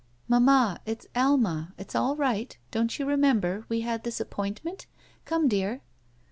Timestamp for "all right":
1.93-2.57